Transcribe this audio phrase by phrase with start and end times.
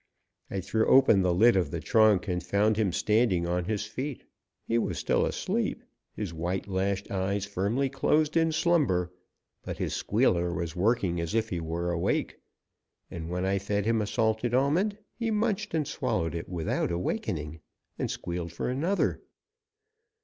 [0.49, 4.23] I threw open the lid of the trunk, and found him standing on his feet.
[4.65, 5.83] He was still asleep,
[6.15, 9.13] his white lashed eyes firmly closed in slumber,
[9.61, 12.39] but his squealer was working as if he were awake,
[13.11, 17.59] and when I fed him a salted almond he munched and swallowed it without awakening,
[17.99, 19.21] and squealed for another.